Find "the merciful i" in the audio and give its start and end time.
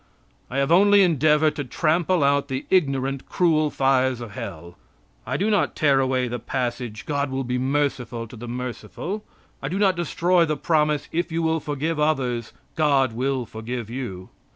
8.35-9.69